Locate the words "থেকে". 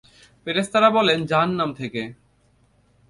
1.73-2.01